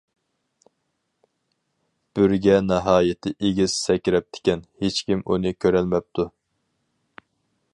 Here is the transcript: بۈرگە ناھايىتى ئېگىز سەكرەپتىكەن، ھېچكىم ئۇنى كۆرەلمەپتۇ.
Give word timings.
بۈرگە 2.19 2.55
ناھايىتى 2.69 3.33
ئېگىز 3.49 3.75
سەكرەپتىكەن، 3.83 4.65
ھېچكىم 4.85 5.23
ئۇنى 5.35 5.53
كۆرەلمەپتۇ. 5.67 6.27